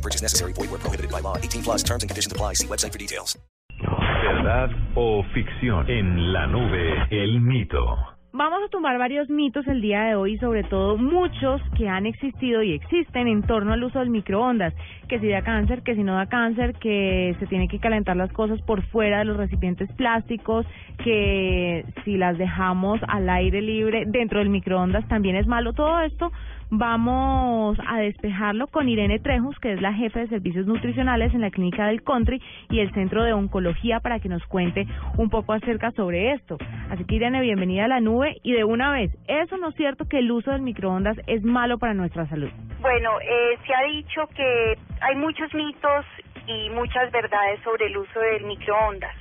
[0.00, 0.54] No purchase necessary.
[0.54, 1.36] Void where prohibited by law.
[1.36, 2.54] 18 plus terms and conditions apply.
[2.54, 3.38] See website for details.
[3.78, 5.88] ¿Verdad o ficción?
[5.90, 7.98] En la nube, el mito.
[8.32, 12.62] Vamos a tumbar varios mitos el día de hoy, sobre todo muchos que han existido
[12.62, 14.72] y existen en torno al uso del microondas,
[15.08, 18.32] que si da cáncer, que si no da cáncer, que se tiene que calentar las
[18.32, 20.64] cosas por fuera de los recipientes plásticos,
[21.04, 25.72] que si las dejamos al aire libre dentro del microondas también es malo.
[25.72, 26.30] Todo esto
[26.70, 31.50] vamos a despejarlo con Irene Trejos, que es la jefe de servicios nutricionales en la
[31.50, 34.86] clínica del Country y el Centro de Oncología para que nos cuente
[35.18, 36.56] un poco acerca sobre esto.
[36.90, 40.06] Así que Irene, bienvenida a la nube y de una vez, ¿eso no es cierto
[40.06, 42.50] que el uso del microondas es malo para nuestra salud?
[42.80, 46.06] Bueno, eh, se ha dicho que hay muchos mitos
[46.46, 49.14] y muchas verdades sobre el uso del microondas.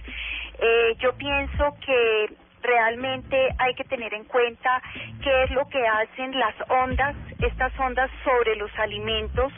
[0.61, 2.33] Eh, yo pienso que
[2.69, 4.81] realmente hay que tener en cuenta
[5.23, 9.51] qué es lo que hacen las ondas, estas ondas sobre los alimentos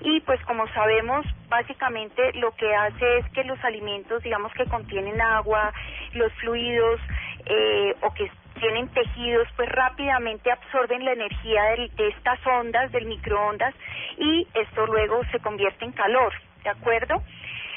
[0.00, 5.20] y pues como sabemos básicamente lo que hace es que los alimentos digamos que contienen
[5.20, 5.72] agua,
[6.14, 7.00] los fluidos
[7.46, 11.62] eh, o que tienen tejidos pues rápidamente absorben la energía
[11.96, 13.74] de estas ondas del microondas
[14.16, 17.22] y esto luego se convierte en calor, ¿de acuerdo?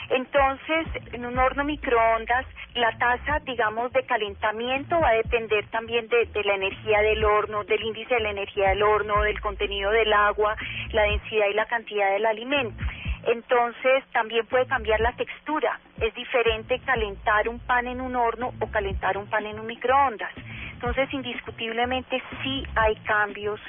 [0.09, 6.30] Entonces, en un horno microondas, la tasa, digamos, de calentamiento va a depender también de,
[6.44, 10.55] la energía del horno, del índice de la energía del horno, del contenido del agua,
[10.91, 12.83] la densidad y la cantidad del alimento.
[13.25, 15.80] Entonces, también puede cambiar la textura.
[15.99, 20.31] Es diferente calentar un pan en un horno o calentar un pan en un microondas.
[20.71, 23.59] Entonces, indiscutiblemente sí hay cambios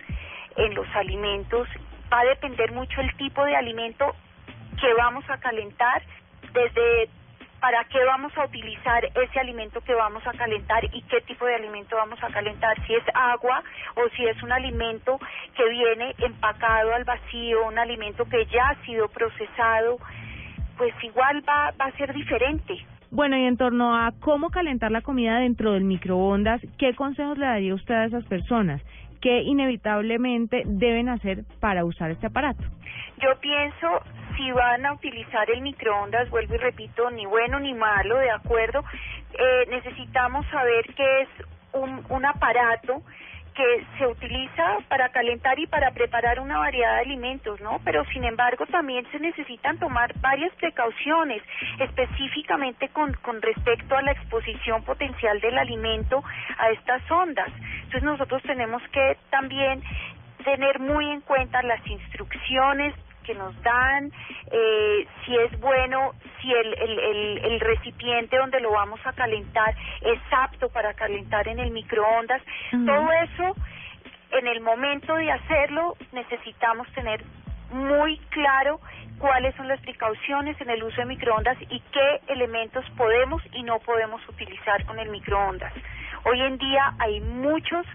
[0.56, 1.68] en los alimentos.
[2.13, 4.14] Va a depender mucho el tipo de alimento
[4.80, 6.02] que vamos a calentar,
[6.53, 7.09] desde
[7.61, 11.57] para qué vamos a utilizar ese alimento que vamos a calentar y qué tipo de
[11.57, 13.63] alimento vamos a calentar, si es agua
[13.97, 15.19] o si es un alimento
[15.57, 19.99] que viene empacado al vacío, un alimento que ya ha sido procesado,
[20.77, 22.79] pues igual va, va a ser diferente.
[23.11, 27.47] Bueno, y en torno a cómo calentar la comida dentro del microondas, ¿qué consejos le
[27.47, 28.83] daría usted a esas personas?
[29.20, 32.63] ¿Qué inevitablemente deben hacer para usar este aparato?
[33.20, 34.03] Yo pienso
[34.39, 38.85] si van a utilizar el microondas, vuelvo y repito, ni bueno ni malo, ¿de acuerdo?
[39.35, 41.29] Eh, necesitamos saber que es
[41.73, 43.03] un, un aparato
[43.55, 47.81] que se utiliza para calentar y para preparar una variedad de alimentos, ¿no?
[47.85, 51.43] Pero sin embargo también se necesitan tomar varias precauciones,
[51.81, 56.23] específicamente con, con respecto a la exposición potencial del alimento
[56.57, 57.49] a estas ondas.
[57.79, 59.83] Entonces nosotros tenemos que también
[60.45, 62.95] tener muy en cuenta las instrucciones
[63.28, 64.11] que nos dan,
[64.50, 69.74] eh, si es bueno, si el, el, el, el, recipiente donde lo vamos a calentar
[70.00, 72.40] es apto para calentar en el microondas.
[72.72, 72.86] Uh -huh.
[72.86, 73.56] Todo eso,
[74.30, 77.22] en el momento de hacerlo, necesitamos tener
[77.70, 78.80] muy claro
[79.18, 83.78] cuáles son las precauciones en el uso de microondas y qué elementos podemos y no
[83.80, 85.74] podemos utilizar con el microondas.
[86.24, 87.86] Hoy en día hay muchos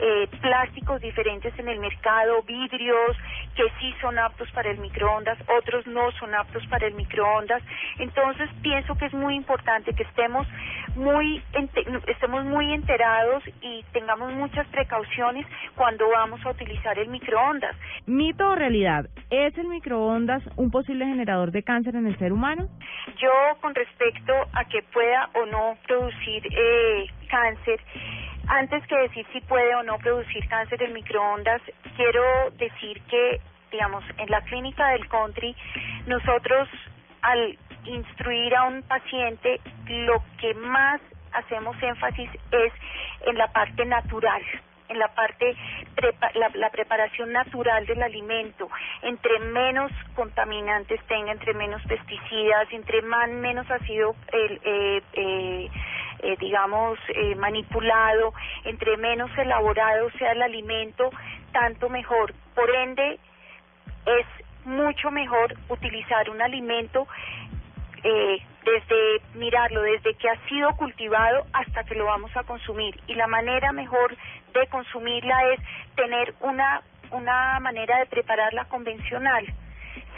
[0.00, 3.16] eh, plásticos diferentes en el mercado, vidrios
[3.54, 7.62] que sí son aptos para el microondas, otros no son aptos para el microondas.
[7.98, 10.46] Entonces pienso que es muy importante que estemos
[10.96, 11.42] muy
[12.06, 17.76] estemos muy enterados y tengamos muchas precauciones cuando vamos a utilizar el microondas.
[18.06, 22.68] Mito o realidad, ¿es el microondas un posible generador de cáncer en el ser humano?
[23.20, 27.80] Yo con respecto a que pueda o no producir eh, cáncer,
[28.46, 31.62] antes que decir si puede o no producir cáncer en microondas,
[31.96, 35.56] quiero decir que, digamos, en la clínica del country,
[36.06, 36.68] nosotros
[37.22, 41.00] al instruir a un paciente, lo que más
[41.32, 42.72] hacemos énfasis es
[43.26, 44.42] en la parte natural
[44.88, 45.56] en la parte
[46.34, 48.68] la, la, preparación natural del alimento.
[49.00, 55.70] Entre menos contaminantes tenga entre menos pesticidas entre más menos ha sido el, eh, eh,
[56.22, 58.32] eh, digamos eh, manipulado
[58.64, 61.10] entre menos elaborado sea el alimento
[61.52, 63.18] tanto mejor por ende
[64.06, 64.26] es
[64.64, 67.06] mucho mejor utilizar un alimento
[68.04, 72.98] eh, desde mirarlo, desde que ha sido cultivado hasta que lo vamos a consumir.
[73.06, 74.16] Y la manera mejor
[74.54, 75.60] de consumirla es
[75.96, 79.46] tener una, una manera de prepararla convencional.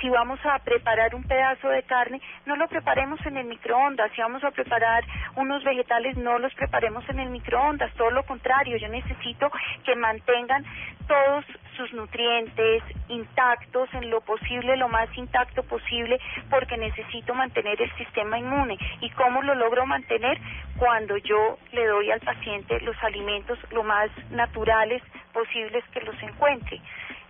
[0.05, 4.13] Si vamos a preparar un pedazo de carne, no lo preparemos en el microondas.
[4.13, 5.03] Si vamos a preparar
[5.35, 7.91] unos vegetales, no los preparemos en el microondas.
[7.95, 9.51] Todo lo contrario, yo necesito
[9.83, 10.63] que mantengan
[11.09, 11.47] todos
[11.79, 16.21] sus nutrientes intactos en lo posible, lo más intacto posible,
[16.51, 18.77] porque necesito mantener el sistema inmune.
[19.01, 20.39] ¿Y cómo lo logro mantener?
[20.77, 25.03] Cuando yo le doy al paciente los alimentos lo más naturales
[25.33, 26.79] posibles que los encuentre.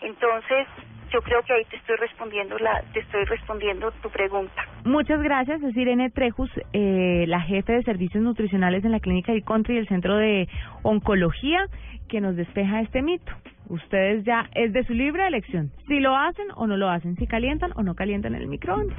[0.00, 0.66] Entonces,
[1.14, 4.66] yo creo que ahí te estoy respondiendo la te estoy respondiendo tu pregunta.
[4.84, 9.44] Muchas gracias, es Irene Trejus, eh, la jefe de servicios nutricionales en la clínica del
[9.44, 10.48] Country y el Centro de
[10.82, 11.66] Oncología,
[12.08, 13.32] que nos despeja este mito.
[13.68, 17.28] Ustedes ya es de su libre elección, si lo hacen o no lo hacen, si
[17.28, 18.98] calientan o no calientan el microondas.